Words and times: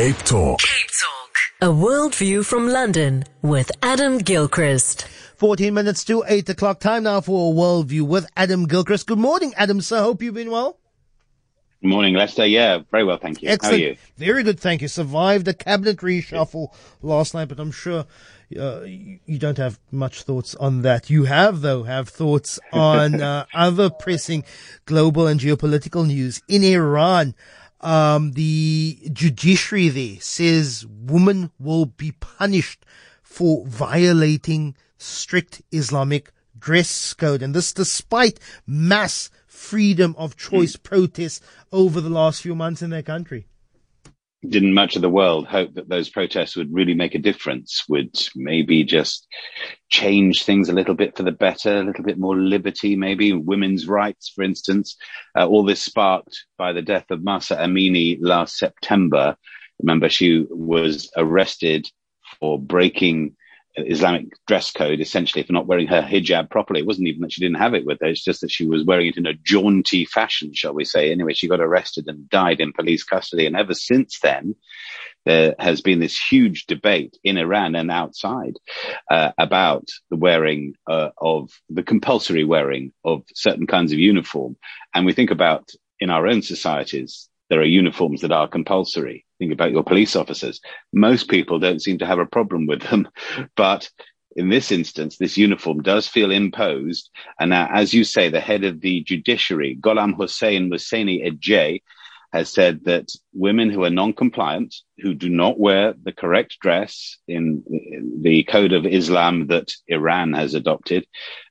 Cape 0.00 0.16
Talk. 0.24 0.60
Cape 0.60 0.90
Talk. 0.98 1.36
A 1.60 1.70
world 1.70 2.14
view 2.14 2.42
from 2.42 2.66
London 2.66 3.24
with 3.42 3.70
Adam 3.82 4.16
Gilchrist. 4.16 5.06
14 5.36 5.74
minutes 5.74 6.04
to 6.04 6.24
8 6.26 6.48
o'clock. 6.48 6.80
Time 6.80 7.02
now 7.02 7.20
for 7.20 7.48
a 7.48 7.54
world 7.54 7.88
view 7.88 8.06
with 8.06 8.26
Adam 8.34 8.66
Gilchrist. 8.66 9.06
Good 9.06 9.18
morning, 9.18 9.52
Adam, 9.58 9.82
sir. 9.82 10.00
Hope 10.00 10.22
you've 10.22 10.32
been 10.32 10.50
well. 10.50 10.78
Good 11.82 11.88
morning, 11.88 12.14
Lester. 12.14 12.46
Yeah, 12.46 12.78
very 12.90 13.04
well, 13.04 13.18
thank 13.18 13.42
you. 13.42 13.50
Excellent. 13.50 13.78
How 13.78 13.86
are 13.88 13.90
you? 13.90 13.96
Very 14.16 14.42
good, 14.42 14.58
thank 14.58 14.80
you. 14.80 14.88
Survived 14.88 15.44
the 15.44 15.52
cabinet 15.52 15.98
reshuffle 15.98 16.74
last 17.02 17.34
night, 17.34 17.48
but 17.48 17.60
I'm 17.60 17.70
sure 17.70 18.06
uh, 18.58 18.80
you 18.82 19.18
you 19.26 19.38
don't 19.38 19.58
have 19.58 19.78
much 19.90 20.22
thoughts 20.22 20.54
on 20.54 20.80
that. 20.80 21.10
You 21.10 21.24
have, 21.24 21.60
though, 21.60 21.82
have 21.82 22.08
thoughts 22.08 22.58
on 22.72 23.20
uh, 23.30 23.44
other 23.52 23.90
pressing 23.90 24.44
global 24.86 25.26
and 25.26 25.38
geopolitical 25.38 26.06
news. 26.06 26.40
In 26.48 26.64
Iran, 26.64 27.34
um, 27.80 28.32
the 28.32 28.98
judiciary 29.12 29.88
there 29.88 30.20
says 30.20 30.86
women 30.86 31.50
will 31.58 31.86
be 31.86 32.12
punished 32.12 32.84
for 33.22 33.66
violating 33.66 34.76
strict 34.98 35.62
Islamic 35.72 36.32
dress 36.58 37.14
code. 37.14 37.42
And 37.42 37.54
this 37.54 37.72
despite 37.72 38.38
mass 38.66 39.30
freedom 39.46 40.14
of 40.18 40.36
choice 40.36 40.76
protests 40.76 41.40
over 41.72 42.00
the 42.00 42.10
last 42.10 42.42
few 42.42 42.54
months 42.54 42.82
in 42.82 42.90
their 42.90 43.02
country. 43.02 43.46
Didn't 44.48 44.72
much 44.72 44.96
of 44.96 45.02
the 45.02 45.10
world 45.10 45.46
hope 45.46 45.74
that 45.74 45.90
those 45.90 46.08
protests 46.08 46.56
would 46.56 46.72
really 46.72 46.94
make 46.94 47.14
a 47.14 47.18
difference, 47.18 47.84
would 47.88 48.18
maybe 48.34 48.84
just 48.84 49.26
change 49.90 50.44
things 50.44 50.68
a 50.68 50.72
little 50.72 50.94
bit 50.94 51.14
for 51.14 51.22
the 51.22 51.32
better, 51.32 51.78
a 51.78 51.84
little 51.84 52.04
bit 52.04 52.18
more 52.18 52.36
liberty, 52.36 52.96
maybe 52.96 53.34
women's 53.34 53.86
rights, 53.86 54.30
for 54.34 54.42
instance. 54.42 54.96
Uh, 55.36 55.46
all 55.46 55.62
this 55.62 55.82
sparked 55.82 56.46
by 56.56 56.72
the 56.72 56.80
death 56.80 57.10
of 57.10 57.22
Mahsa 57.22 57.56
Amini 57.56 58.16
last 58.18 58.56
September. 58.56 59.36
Remember, 59.78 60.08
she 60.08 60.46
was 60.48 61.10
arrested 61.18 61.86
for 62.38 62.58
breaking 62.58 63.36
Islamic 63.76 64.26
dress 64.46 64.70
code, 64.70 65.00
essentially 65.00 65.42
for 65.42 65.52
not 65.52 65.66
wearing 65.66 65.86
her 65.88 66.02
hijab 66.02 66.50
properly. 66.50 66.80
It 66.80 66.86
wasn't 66.86 67.08
even 67.08 67.22
that 67.22 67.32
she 67.32 67.40
didn't 67.40 67.58
have 67.58 67.74
it 67.74 67.86
with 67.86 67.98
her. 68.00 68.08
It's 68.08 68.24
just 68.24 68.40
that 68.40 68.50
she 68.50 68.66
was 68.66 68.84
wearing 68.84 69.08
it 69.08 69.16
in 69.16 69.26
a 69.26 69.34
jaunty 69.34 70.04
fashion, 70.04 70.52
shall 70.54 70.74
we 70.74 70.84
say. 70.84 71.10
Anyway, 71.10 71.34
she 71.34 71.48
got 71.48 71.60
arrested 71.60 72.06
and 72.08 72.28
died 72.28 72.60
in 72.60 72.72
police 72.72 73.04
custody. 73.04 73.46
And 73.46 73.56
ever 73.56 73.74
since 73.74 74.18
then, 74.20 74.56
there 75.24 75.54
has 75.58 75.80
been 75.82 76.00
this 76.00 76.18
huge 76.18 76.66
debate 76.66 77.16
in 77.22 77.36
Iran 77.36 77.74
and 77.74 77.90
outside 77.90 78.54
uh, 79.10 79.32
about 79.38 79.88
the 80.08 80.16
wearing 80.16 80.74
uh, 80.88 81.10
of 81.18 81.50
the 81.68 81.82
compulsory 81.82 82.44
wearing 82.44 82.92
of 83.04 83.22
certain 83.34 83.66
kinds 83.66 83.92
of 83.92 83.98
uniform. 83.98 84.56
And 84.94 85.04
we 85.04 85.12
think 85.12 85.30
about 85.30 85.70
in 85.98 86.10
our 86.10 86.26
own 86.26 86.42
societies, 86.42 87.28
there 87.50 87.60
are 87.60 87.64
uniforms 87.64 88.22
that 88.22 88.32
are 88.32 88.48
compulsory. 88.48 89.26
Think 89.40 89.52
about 89.52 89.72
your 89.72 89.82
police 89.82 90.14
officers. 90.14 90.60
Most 90.92 91.28
people 91.28 91.58
don't 91.58 91.82
seem 91.82 91.98
to 91.98 92.06
have 92.06 92.20
a 92.20 92.26
problem 92.26 92.66
with 92.66 92.82
them, 92.82 93.08
but 93.56 93.90
in 94.36 94.48
this 94.48 94.70
instance, 94.70 95.16
this 95.16 95.36
uniform 95.36 95.82
does 95.82 96.06
feel 96.06 96.30
imposed. 96.30 97.10
And 97.40 97.50
now, 97.50 97.68
as 97.72 97.92
you 97.92 98.04
say, 98.04 98.28
the 98.28 98.38
head 98.38 98.62
of 98.62 98.80
the 98.80 99.02
judiciary, 99.02 99.76
Gholam 99.80 100.14
Hossein 100.14 100.70
Mohseni 100.70 101.26
Ejei, 101.26 101.80
has 102.32 102.52
said 102.52 102.84
that 102.84 103.10
women 103.32 103.70
who 103.70 103.82
are 103.82 103.90
non-compliant, 103.90 104.76
who 104.98 105.14
do 105.14 105.28
not 105.28 105.58
wear 105.58 105.94
the 106.00 106.12
correct 106.12 106.58
dress 106.60 107.18
in 107.26 107.64
the 108.22 108.44
code 108.44 108.72
of 108.72 108.86
Islam 108.86 109.48
that 109.48 109.72
Iran 109.88 110.32
has 110.34 110.54
adopted, 110.54 111.06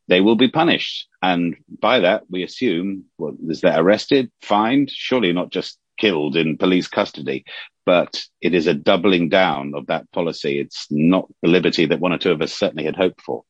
they 0.08 0.22
will 0.22 0.38
be 0.38 0.48
punished. 0.48 1.08
And 1.22 1.58
by 1.82 2.00
that, 2.00 2.24
we 2.30 2.44
assume, 2.44 3.06
well, 3.18 3.36
is 3.50 3.60
they're 3.60 3.82
arrested, 3.82 4.32
fined, 4.42 4.90
surely 4.90 5.34
not 5.34 5.50
just 5.50 5.78
killed 6.00 6.36
in 6.36 6.58
police 6.58 6.88
custody, 6.88 7.46
but 7.86 8.24
it 8.42 8.54
is 8.54 8.68
a 8.68 8.74
doubling 8.74 9.30
down 9.30 9.74
of 9.76 9.88
that 9.88 10.12
policy. 10.12 10.60
It's 10.60 10.88
not 10.90 11.28
the 11.42 11.50
liberty 11.50 11.86
that 11.86 12.00
one 12.00 12.14
or 12.14 12.18
two 12.18 12.32
of 12.32 12.42
us 12.42 12.54
certainly 12.54 12.86
had 12.86 12.96
hoped 12.96 13.22
for. 13.22 13.44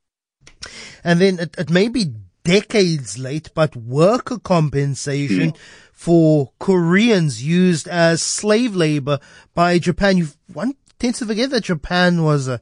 And 1.03 1.21
then 1.21 1.39
it, 1.39 1.55
it 1.57 1.69
may 1.69 1.87
be 1.87 2.13
decades 2.43 3.17
late, 3.17 3.49
but 3.53 3.75
worker 3.75 4.39
compensation 4.39 5.53
for 5.93 6.51
Koreans 6.59 7.43
used 7.43 7.87
as 7.87 8.21
slave 8.21 8.75
labor 8.75 9.19
by 9.53 9.79
Japan. 9.79 10.17
You 10.17 10.27
one 10.53 10.73
tends 10.97 11.19
to 11.19 11.25
forget 11.25 11.49
that 11.51 11.65
Japan 11.65 12.23
was 12.23 12.47
a 12.47 12.61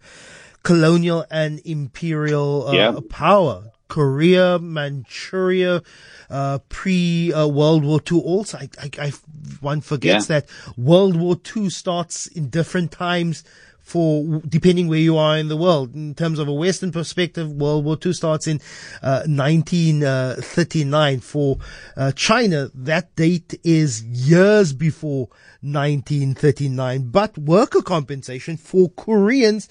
colonial 0.64 1.26
and 1.32 1.62
imperial 1.66 2.68
uh, 2.68 2.74
Yeah. 2.74 3.00
power. 3.10 3.72
Korea, 3.88 4.60
Manchuria, 4.60 5.82
uh, 6.30 6.60
pre 6.70 7.32
uh, 7.34 7.48
World 7.48 7.84
War 7.84 8.00
II. 8.12 8.20
Also, 8.22 8.58
I, 8.58 8.70
I, 8.82 8.90
I 9.08 9.14
one 9.62 9.82
forgets 9.82 10.30
Yeah. 10.30 10.40
that 10.42 10.50
World 10.78 11.16
War 11.16 11.38
II 11.56 11.70
starts 11.70 12.28
in 12.28 12.50
different 12.50 12.92
times 12.92 13.44
for 13.80 14.42
depending 14.46 14.90
where 14.90 15.00
you 15.00 15.16
are 15.18 15.38
in 15.38 15.48
the 15.48 15.56
world. 15.56 15.96
In 15.96 16.14
terms 16.14 16.40
of 16.40 16.48
a 16.50 16.54
Western 16.54 16.92
perspective, 16.92 17.50
World 17.50 17.86
War 17.86 17.98
II 18.06 18.12
starts 18.12 18.46
in 18.46 18.60
uh, 19.02 19.24
1939. 19.26 21.20
For 21.22 21.58
uh, 21.96 22.12
China, 22.12 22.70
that 22.76 23.16
date 23.16 23.58
is 23.64 24.04
years 24.04 24.74
before 24.74 25.30
1939. 25.62 27.10
But 27.10 27.38
worker 27.38 27.82
compensation 27.82 28.58
for 28.58 28.90
Koreans 28.90 29.70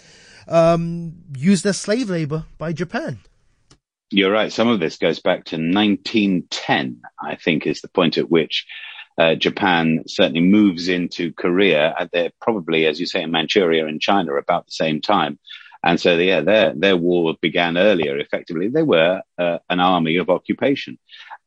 um, 0.48 1.12
used 1.36 1.66
as 1.66 1.78
slave 1.78 2.08
labor 2.08 2.44
by 2.56 2.72
Japan. 2.72 3.18
You're 4.10 4.30
right. 4.30 4.52
Some 4.52 4.68
of 4.68 4.78
this 4.78 4.98
goes 4.98 5.18
back 5.18 5.46
to 5.46 5.56
1910, 5.56 7.02
I 7.20 7.34
think, 7.36 7.66
is 7.66 7.80
the 7.80 7.88
point 7.88 8.18
at 8.18 8.30
which 8.30 8.64
uh, 9.18 9.34
Japan 9.34 10.04
certainly 10.06 10.42
moves 10.42 10.88
into 10.88 11.32
Korea. 11.32 11.94
And 11.98 12.08
they're 12.12 12.30
probably, 12.40 12.86
as 12.86 13.00
you 13.00 13.06
say, 13.06 13.22
in 13.22 13.32
Manchuria 13.32 13.86
and 13.86 14.00
China 14.00 14.34
about 14.34 14.66
the 14.66 14.72
same 14.72 15.00
time. 15.00 15.38
And 15.82 16.00
so, 16.00 16.16
yeah, 16.16 16.40
their, 16.40 16.72
their 16.74 16.96
war 16.96 17.34
began 17.40 17.76
earlier, 17.76 18.16
effectively. 18.18 18.68
They 18.68 18.82
were 18.82 19.22
uh, 19.38 19.58
an 19.68 19.80
army 19.80 20.16
of 20.16 20.30
occupation. 20.30 20.98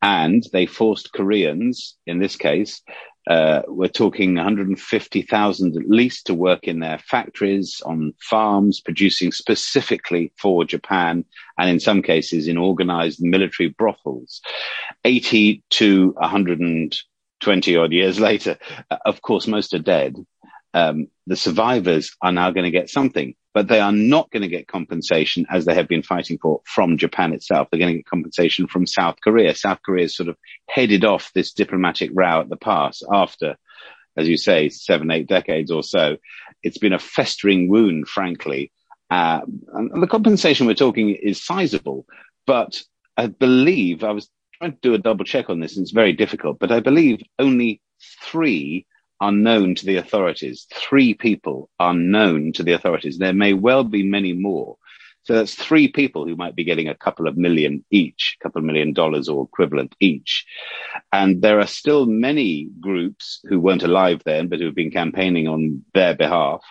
And 0.02 0.44
they 0.52 0.66
forced 0.66 1.14
Koreans, 1.14 1.98
in 2.06 2.20
this 2.20 2.36
case, 2.36 2.82
uh, 3.28 3.62
we're 3.68 3.88
talking 3.88 4.36
150,000 4.36 5.78
at 5.78 5.90
least 5.90 6.26
to 6.28 6.34
work 6.34 6.68
in 6.68 6.80
their 6.80 6.98
factories, 6.98 7.82
on 7.86 8.14
farms, 8.20 8.80
producing 8.80 9.32
specifically 9.32 10.32
for 10.38 10.66
Japan, 10.66 11.26
and 11.58 11.70
in 11.70 11.80
some 11.80 12.02
cases 12.02 12.48
in 12.48 12.58
organized 12.58 13.22
military 13.22 13.70
brothels. 13.70 14.42
80 15.06 15.64
to 15.72 16.12
120 16.18 17.76
odd 17.76 17.92
years 17.92 18.20
later, 18.20 18.58
uh, 18.90 18.98
of 19.06 19.22
course, 19.22 19.48
most 19.48 19.74
are 19.74 19.80
dead. 19.80 20.16
Um, 20.74 21.08
the 21.28 21.36
survivors 21.36 22.16
are 22.22 22.32
now 22.32 22.52
going 22.52 22.66
to 22.66 22.72
get 22.72 22.90
something, 22.90 23.36
but 23.54 23.68
they 23.68 23.80
are 23.80 23.92
not 23.92 24.30
going 24.32 24.42
to 24.42 24.48
get 24.48 24.68
compensation 24.68 25.46
as 25.50 25.66
they 25.66 25.74
have 25.74 25.88
been 25.88 26.04
fighting 26.04 26.38
for 26.38 26.62
from 26.66 26.98
Japan 26.98 27.34
itself. 27.34 27.68
They're 27.70 27.80
going 27.80 27.94
to 27.94 27.98
get 27.98 28.06
compensation 28.06 28.68
from 28.68 28.86
South 28.86 29.16
Korea. 29.24 29.56
South 29.56 29.80
Korea 29.84 30.04
has 30.04 30.16
sort 30.16 30.30
of 30.30 30.38
headed 30.68 31.04
off 31.04 31.32
this 31.34 31.54
diplomatic 31.54 32.12
row 32.14 32.42
at 32.42 32.50
the 32.50 32.58
pass 32.58 33.02
after, 33.12 33.58
as 34.16 34.28
you 34.28 34.38
say, 34.38 34.70
seven, 34.70 35.12
eight 35.12 35.28
decades 35.28 35.72
or 35.72 35.84
so. 35.84 36.18
It's 36.62 36.78
been 36.78 36.94
a 36.94 37.00
festering 37.00 37.70
wound, 37.70 38.08
frankly. 38.08 38.72
Uh, 39.10 39.42
and 39.74 40.04
the 40.04 40.08
compensation 40.08 40.68
we're 40.68 40.76
talking 40.76 41.10
is 41.10 41.44
sizable, 41.44 42.06
but 42.46 42.82
I 43.18 43.28
believe 43.28 44.04
I 44.04 44.12
was 44.12 44.30
trying 44.60 44.74
to 44.74 44.78
do 44.82 44.94
a 44.94 45.00
double 45.00 45.26
check 45.26 45.50
on 45.50 45.60
this, 45.60 45.76
and 45.76 45.84
it's 45.84 45.92
very 45.92 46.14
difficult, 46.14 46.60
but 46.60 46.72
I 46.72 46.80
believe 46.80 47.22
only 47.40 47.82
three 48.24 48.86
are 49.20 49.32
known 49.32 49.76
to 49.76 49.86
the 49.86 49.98
authorities. 49.98 50.68
Three 50.74 51.14
people 51.14 51.70
are 51.80 51.94
known 51.94 52.54
to 52.54 52.64
the 52.64 52.74
authorities. 52.74 53.18
There 53.18 53.34
may 53.34 53.54
well 53.54 53.84
be 53.84 54.04
many 54.04 54.34
more. 54.34 54.78
So 55.24 55.34
that's 55.34 55.54
three 55.54 55.90
people 55.90 56.26
who 56.26 56.36
might 56.36 56.56
be 56.56 56.64
getting 56.64 56.88
a 56.88 56.96
couple 56.96 57.28
of 57.28 57.38
million 57.38 57.84
each, 57.92 58.38
a 58.40 58.44
couple 58.44 58.60
of 58.60 58.66
million 58.66 58.94
dollars 58.94 59.30
or 59.30 59.44
equivalent 59.44 59.94
each. 60.00 60.46
And 61.12 61.42
there 61.42 61.60
are 61.60 61.68
still 61.68 62.06
many 62.06 62.70
groups 62.80 63.42
who 63.48 63.60
weren't 63.60 63.84
alive 63.84 64.22
then, 64.26 64.48
but 64.48 64.60
who've 64.60 64.74
been 64.74 64.92
campaigning 64.92 65.48
on 65.48 65.84
their 65.94 66.16
behalf 66.16 66.62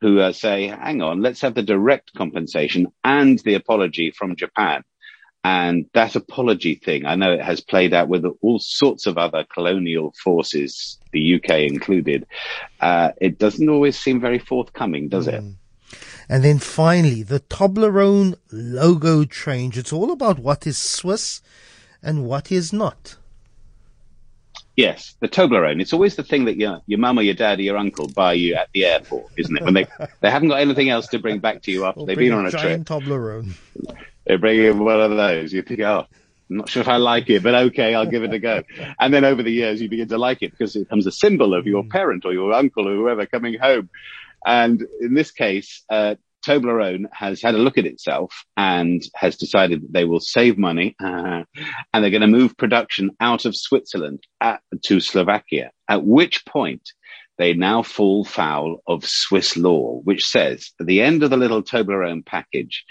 who 0.00 0.20
uh, 0.20 0.32
say, 0.32 0.66
hang 0.66 1.02
on, 1.02 1.22
let's 1.22 1.40
have 1.40 1.54
the 1.54 1.62
direct 1.62 2.12
compensation 2.14 2.86
and 3.02 3.38
the 3.40 3.54
apology 3.54 4.10
from 4.10 4.36
Japan. 4.36 4.82
And 5.46 5.86
that 5.92 6.16
apology 6.16 6.74
thing, 6.74 7.06
I 7.06 7.14
know 7.14 7.32
it 7.32 7.40
has 7.40 7.60
played 7.60 7.94
out 7.94 8.08
with 8.08 8.24
all 8.40 8.58
sorts 8.58 9.06
of 9.06 9.16
other 9.16 9.44
colonial 9.44 10.12
forces, 10.24 10.98
the 11.12 11.36
UK 11.36 11.70
included. 11.70 12.26
Uh, 12.80 13.12
it 13.20 13.38
doesn't 13.38 13.68
always 13.68 13.96
seem 13.96 14.20
very 14.20 14.40
forthcoming, 14.40 15.08
does 15.08 15.28
it? 15.28 15.44
And 16.28 16.42
then 16.42 16.58
finally, 16.58 17.22
the 17.22 17.38
Toblerone 17.38 18.34
logo 18.50 19.24
change. 19.24 19.78
It's 19.78 19.92
all 19.92 20.10
about 20.10 20.40
what 20.40 20.66
is 20.66 20.78
Swiss 20.78 21.42
and 22.02 22.24
what 22.24 22.50
is 22.50 22.72
not. 22.72 23.14
Yes, 24.74 25.14
the 25.20 25.28
Toblerone. 25.28 25.80
It's 25.80 25.92
always 25.92 26.16
the 26.16 26.24
thing 26.24 26.46
that 26.46 26.56
your 26.56 26.82
your 26.86 26.98
mum 26.98 27.20
or 27.20 27.22
your 27.22 27.34
dad 27.34 27.60
or 27.60 27.62
your 27.62 27.76
uncle 27.76 28.08
buy 28.08 28.32
you 28.32 28.56
at 28.56 28.68
the 28.74 28.84
airport, 28.84 29.30
isn't 29.36 29.56
it? 29.56 29.62
When 29.62 29.74
they 29.74 29.86
they 30.22 30.30
haven't 30.30 30.48
got 30.48 30.58
anything 30.58 30.90
else 30.90 31.06
to 31.08 31.20
bring 31.20 31.38
back 31.38 31.62
to 31.62 31.70
you 31.70 31.84
after 31.84 32.00
Or 32.00 32.06
they've 32.06 32.18
been 32.18 32.32
on 32.32 32.46
a 32.46 32.50
trip, 32.50 32.82
Toblerone. 32.82 33.54
They 34.26 34.36
bring 34.36 34.62
in 34.62 34.84
one 34.84 35.00
of 35.00 35.16
those. 35.16 35.52
You 35.52 35.62
think, 35.62 35.80
oh, 35.80 36.06
I'm 36.50 36.56
not 36.56 36.68
sure 36.68 36.82
if 36.82 36.88
I 36.88 36.96
like 36.96 37.28
it, 37.30 37.42
but 37.42 37.54
okay, 37.54 37.94
I'll 37.94 38.06
give 38.06 38.22
it 38.22 38.34
a 38.34 38.38
go. 38.38 38.62
And 39.00 39.12
then 39.12 39.24
over 39.24 39.42
the 39.42 39.50
years, 39.50 39.80
you 39.80 39.88
begin 39.88 40.08
to 40.08 40.18
like 40.18 40.42
it 40.42 40.52
because 40.52 40.76
it 40.76 40.80
becomes 40.80 41.06
a 41.06 41.12
symbol 41.12 41.54
of 41.54 41.66
your 41.66 41.84
parent 41.84 42.24
or 42.24 42.32
your 42.32 42.52
uncle 42.52 42.88
or 42.88 42.94
whoever 42.94 43.26
coming 43.26 43.58
home. 43.58 43.90
And 44.44 44.82
in 45.00 45.14
this 45.14 45.30
case, 45.32 45.84
uh, 45.90 46.14
Toblerone 46.46 47.06
has 47.12 47.42
had 47.42 47.56
a 47.56 47.58
look 47.58 47.78
at 47.78 47.86
itself 47.86 48.44
and 48.56 49.02
has 49.14 49.36
decided 49.36 49.82
that 49.82 49.92
they 49.92 50.04
will 50.04 50.20
save 50.20 50.56
money 50.56 50.94
uh, 51.02 51.42
and 51.92 52.04
they're 52.04 52.10
going 52.10 52.20
to 52.20 52.28
move 52.28 52.56
production 52.56 53.10
out 53.18 53.44
of 53.44 53.56
Switzerland 53.56 54.22
at, 54.40 54.60
to 54.84 55.00
Slovakia. 55.00 55.72
At 55.88 56.04
which 56.04 56.46
point 56.46 56.82
they 57.38 57.52
now 57.52 57.82
fall 57.82 58.24
foul 58.24 58.82
of 58.86 59.04
Swiss 59.04 59.56
law, 59.56 60.00
which 60.04 60.24
says 60.24 60.72
at 60.80 60.86
the 60.86 61.02
end 61.02 61.22
of 61.22 61.30
the 61.30 61.36
little 61.36 61.62
Toblerone 61.62 62.24
package, 62.24 62.84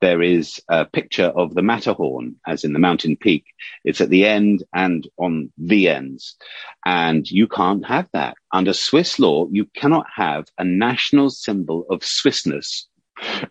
there 0.00 0.22
is 0.22 0.60
a 0.68 0.84
picture 0.84 1.26
of 1.26 1.54
the 1.54 1.62
Matterhorn, 1.62 2.36
as 2.46 2.64
in 2.64 2.72
the 2.72 2.78
mountain 2.78 3.16
peak. 3.16 3.44
It's 3.84 4.00
at 4.00 4.10
the 4.10 4.26
end 4.26 4.62
and 4.74 5.06
on 5.18 5.52
the 5.56 5.88
ends. 5.88 6.36
And 6.84 7.28
you 7.30 7.48
can't 7.48 7.86
have 7.86 8.08
that. 8.12 8.36
Under 8.52 8.72
Swiss 8.72 9.18
law, 9.18 9.46
you 9.50 9.66
cannot 9.74 10.06
have 10.14 10.46
a 10.58 10.64
national 10.64 11.30
symbol 11.30 11.86
of 11.90 12.00
Swissness 12.00 12.84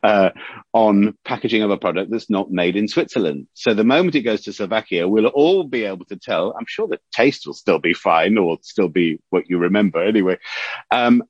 uh, 0.03 0.29
on 0.73 1.17
packaging 1.25 1.63
of 1.63 1.71
a 1.71 1.77
product 1.77 2.11
that's 2.11 2.29
not 2.29 2.51
made 2.51 2.75
in 2.75 2.87
Switzerland. 2.87 3.47
So 3.53 3.73
the 3.73 3.83
moment 3.83 4.15
it 4.15 4.21
goes 4.21 4.43
to 4.43 4.53
Slovakia, 4.53 5.07
we'll 5.07 5.27
all 5.27 5.63
be 5.63 5.85
able 5.85 6.05
to 6.05 6.17
tell. 6.17 6.53
I'm 6.57 6.65
sure 6.67 6.87
the 6.87 6.99
taste 7.11 7.47
will 7.47 7.53
still 7.53 7.79
be 7.79 7.93
fine 7.93 8.37
or 8.37 8.57
still 8.61 8.89
be 8.89 9.19
what 9.29 9.49
you 9.49 9.57
remember 9.57 10.03
anyway. 10.03 10.37
Um, 10.91 11.23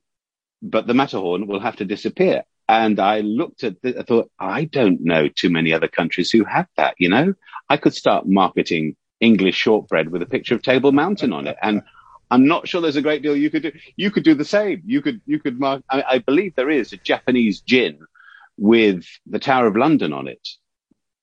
but 0.62 0.88
the 0.88 0.94
Matterhorn 0.94 1.48
will 1.48 1.60
have 1.60 1.78
to 1.78 1.86
disappear. 1.86 2.44
And 2.68 3.00
I 3.00 3.20
looked 3.22 3.64
at 3.64 3.76
I 3.84 4.04
thought, 4.04 4.32
I 4.40 4.66
don't 4.66 5.02
know 5.02 5.28
too 5.28 5.50
many 5.50 5.72
other 5.72 5.88
countries 5.88 6.32
who 6.32 6.44
have 6.46 6.68
that, 6.78 6.96
you 6.98 7.10
know? 7.10 7.34
I 7.70 7.78
could 7.78 7.94
start 7.94 8.28
marketing 8.28 8.96
English 9.20 9.56
shortbread 9.56 10.10
with 10.10 10.22
a 10.22 10.26
picture 10.26 10.56
of 10.56 10.62
Table 10.62 10.92
Mountain 10.92 11.32
on 11.32 11.48
it. 11.48 11.58
And 11.62 11.84
I'm 12.32 12.48
not 12.48 12.68
sure 12.68 12.82
there's 12.82 12.96
a 12.96 13.02
great 13.02 13.22
deal 13.22 13.36
you 13.36 13.50
could 13.50 13.64
do. 13.64 13.72
You 13.96 14.10
could 14.10 14.24
do 14.24 14.34
the 14.34 14.46
same. 14.46 14.82
You 14.86 15.02
could, 15.02 15.22
you 15.26 15.40
could 15.40 15.60
mark, 15.60 15.84
I, 15.90 16.04
I 16.08 16.18
believe 16.20 16.56
there 16.56 16.70
is 16.72 16.92
a 16.92 16.98
Japanese 16.98 17.62
gin 17.62 18.00
with 18.58 19.06
the 19.28 19.40
Tower 19.40 19.68
of 19.68 19.76
London 19.76 20.12
on 20.12 20.28
it. 20.28 20.48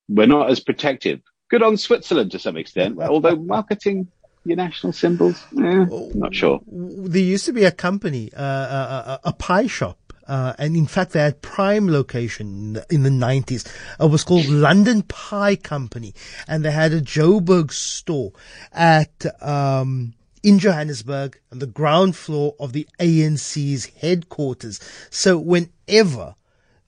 We're 0.09 0.27
not 0.27 0.51
as 0.51 0.61
protective. 0.61 1.21
Good 1.51 1.63
on 1.63 1.77
Switzerland 1.77 2.31
to 2.33 2.39
some 2.39 2.57
extent, 2.57 2.99
although 3.01 3.37
marketing 3.37 4.09
your 4.45 4.57
national 4.57 4.93
symbols, 4.93 5.45
eh, 5.57 5.87
not 6.15 6.35
sure. 6.35 6.61
There 6.67 7.23
used 7.23 7.47
to 7.47 7.53
be 7.53 7.65
a 7.65 7.71
company, 7.71 8.33
uh, 8.35 8.43
a, 8.43 8.45
a, 8.45 9.21
a 9.25 9.33
pie 9.33 9.69
shop 9.69 9.99
uh, 10.33 10.55
and 10.57 10.79
in 10.79 10.87
fact, 10.87 11.13
they 11.13 11.21
had 11.21 11.43
prime 11.43 11.91
location 11.91 12.79
in 12.89 13.03
the, 13.03 13.11
90s. 13.11 13.71
It 14.01 14.11
was 14.11 14.25
called 14.25 14.47
London 14.47 15.03
Pie 15.03 15.57
Company. 15.57 16.15
And 16.49 16.65
they 16.65 16.71
had 16.71 16.95
a 16.95 17.03
Joburg 17.03 17.71
store 17.71 18.33
at, 18.73 19.27
um, 19.43 20.15
in 20.43 20.59
Johannesburg 20.59 21.39
on 21.53 21.59
the 21.59 21.67
ground 21.67 22.17
floor 22.17 22.55
of 22.59 22.73
the 22.73 22.89
ANC's 22.99 23.85
headquarters. 24.01 24.81
So 25.11 25.37
whenever 25.37 26.35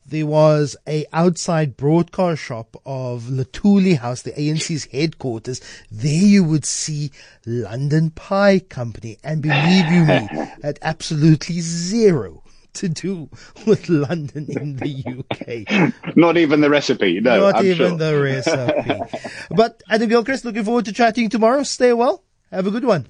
there 0.06 0.24
was 0.24 0.74
a 0.88 1.04
outside 1.12 1.76
broadcast 1.76 2.40
shop 2.40 2.80
of 2.86 3.24
Luthuli 3.24 3.98
House, 3.98 4.22
the 4.22 4.32
ANC's 4.32 4.86
headquarters. 4.86 5.60
There 5.90 6.10
you 6.10 6.44
would 6.44 6.64
see 6.64 7.10
London 7.44 8.08
Pie 8.08 8.60
Company. 8.60 9.18
And 9.22 9.42
believe 9.42 9.86
you 9.92 10.06
me, 10.06 10.28
at 10.62 10.78
absolutely 10.80 11.60
zero 11.60 12.40
to 12.74 12.88
do 12.88 13.28
with 13.66 13.88
London 13.88 14.46
in 14.48 14.76
the 14.76 15.04
UK. 15.06 15.92
Not 16.16 16.36
even 16.36 16.60
the 16.60 16.70
recipe, 16.70 17.20
no. 17.20 17.40
Not 17.40 17.56
I'm 17.56 17.66
even 17.66 17.88
sure. 17.90 17.98
the 17.98 18.20
recipe. 18.20 19.18
but 19.50 19.82
Adam 19.88 20.08
Gilchrist, 20.08 20.44
looking 20.44 20.64
forward 20.64 20.84
to 20.86 20.92
chatting 20.92 21.28
tomorrow. 21.28 21.62
Stay 21.62 21.92
well. 21.92 22.24
Have 22.50 22.66
a 22.66 22.70
good 22.70 22.84
one. 22.84 23.06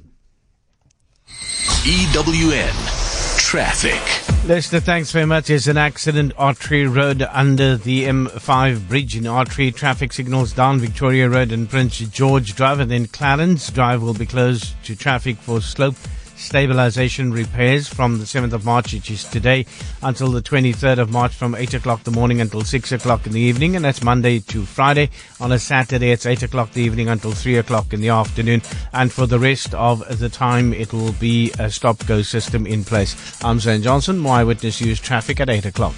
EWN 1.27 3.39
Traffic. 3.39 4.49
Lester, 4.49 4.81
thanks 4.81 5.11
very 5.11 5.27
much. 5.27 5.47
There's 5.47 5.69
an 5.69 5.77
accident, 5.77 6.33
Artery 6.37 6.87
Road 6.87 7.23
under 7.23 7.77
the 7.77 8.05
M5 8.05 8.89
bridge 8.89 9.17
in 9.17 9.27
Artery. 9.27 9.71
Traffic 9.71 10.13
signals 10.13 10.53
down 10.53 10.81
Victoria 10.81 11.29
Road 11.29 11.53
and 11.53 11.69
Prince 11.69 11.99
George 11.99 12.55
Drive, 12.55 12.81
and 12.81 12.91
then 12.91 13.07
Clarence 13.07 13.71
Drive 13.71 14.03
will 14.03 14.13
be 14.13 14.27
closed 14.27 14.75
to 14.85 14.97
traffic 14.97 15.37
for 15.39 15.61
slope 15.61 15.97
stabilization 16.45 17.33
repairs 17.33 17.89
from 17.89 18.19
the 18.19 18.25
7th 18.25 18.53
of 18.53 18.65
March, 18.65 18.93
which 18.93 19.11
is 19.11 19.25
today, 19.25 19.67
until 20.03 20.29
the 20.29 20.43
23rd 20.43 20.99
of 20.99 21.11
March 21.11 21.35
from 21.35 21.55
8 21.55 21.75
o'clock 21.75 22.03
the 22.05 22.11
morning 22.11 22.41
until 22.41 22.63
6 22.63 22.93
o'clock 22.93 23.27
in 23.27 23.33
the 23.33 23.41
evening, 23.41 23.77
and 23.77 23.85
that's 23.85 24.03
Monday 24.03 24.41
to 24.41 24.65
Friday. 24.65 25.11
On 25.41 25.51
a 25.53 25.59
Saturday, 25.59 26.11
it's 26.11 26.27
8 26.27 26.43
o'clock 26.43 26.73
the 26.73 26.83
evening 26.83 27.09
until 27.09 27.33
3 27.33 27.57
o'clock 27.57 27.93
in 27.93 28.01
the 28.01 28.11
afternoon, 28.11 28.63
and 28.93 29.11
for 29.11 29.27
the 29.27 29.39
rest 29.39 29.75
of 29.75 30.19
the 30.19 30.29
time, 30.29 30.73
it 30.75 30.93
will 30.93 31.13
be 31.13 31.51
a 31.59 31.71
stop-go 31.71 32.23
system 32.23 32.67
in 32.67 32.85
place. 32.85 33.43
I'm 33.43 33.59
Zane 33.59 33.83
Johnson, 33.83 34.19
my 34.19 34.41
eyewitness 34.41 34.81
news 34.81 35.01
traffic 35.01 35.41
at 35.41 35.49
8 35.49 35.67
o'clock. 35.67 35.95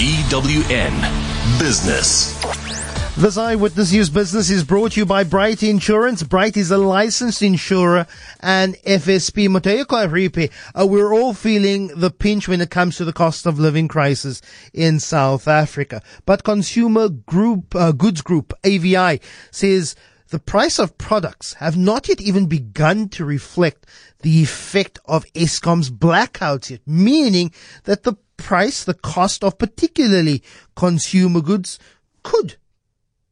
EWN 0.00 1.58
Business. 1.58 2.69
This 3.16 3.36
Eyewitness 3.36 3.92
News 3.92 4.08
business 4.08 4.50
is 4.50 4.62
brought 4.62 4.92
to 4.92 5.00
you 5.00 5.04
by 5.04 5.24
Bright 5.24 5.64
Insurance. 5.64 6.22
Bright 6.22 6.56
is 6.56 6.70
a 6.70 6.78
licensed 6.78 7.42
insurer 7.42 8.06
and 8.38 8.76
FSP 8.86 9.50
Mateo 9.50 9.84
Claripe. 9.84 10.50
Uh, 10.74 10.86
we're 10.86 11.12
all 11.12 11.34
feeling 11.34 11.88
the 11.88 12.10
pinch 12.10 12.46
when 12.46 12.60
it 12.60 12.70
comes 12.70 12.96
to 12.96 13.04
the 13.04 13.12
cost 13.12 13.46
of 13.46 13.58
living 13.58 13.88
crisis 13.88 14.40
in 14.72 15.00
South 15.00 15.48
Africa. 15.48 16.02
But 16.24 16.44
Consumer 16.44 17.08
Group, 17.08 17.74
uh, 17.74 17.92
Goods 17.92 18.22
Group, 18.22 18.54
AVI, 18.64 19.20
says 19.50 19.96
the 20.28 20.38
price 20.38 20.78
of 20.78 20.96
products 20.96 21.54
have 21.54 21.76
not 21.76 22.08
yet 22.08 22.20
even 22.20 22.46
begun 22.46 23.08
to 23.10 23.24
reflect 23.24 23.86
the 24.20 24.40
effect 24.40 25.00
of 25.06 25.26
Eskom's 25.34 25.90
blackouts 25.90 26.70
yet, 26.70 26.80
meaning 26.86 27.52
that 27.84 28.04
the 28.04 28.14
price, 28.36 28.84
the 28.84 28.94
cost 28.94 29.42
of 29.42 29.58
particularly 29.58 30.44
consumer 30.76 31.40
goods 31.40 31.78
could 32.22 32.56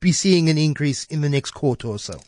be 0.01 0.13
seeing 0.13 0.49
an 0.49 0.59
increase 0.59 1.05
in 1.07 1.21
the 1.21 1.29
next 1.29 1.53
quarter 1.53 1.89
or 1.89 1.99
so. 1.99 2.21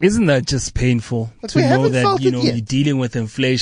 Isn't 0.00 0.26
that 0.26 0.46
just 0.46 0.74
painful 0.74 1.32
But 1.40 1.50
to 1.50 1.60
know 1.60 1.88
that 1.88 2.20
you 2.20 2.30
know 2.30 2.40
yet. 2.42 2.54
you're 2.54 2.60
dealing 2.64 2.98
with 2.98 3.16
inflation? 3.16 3.56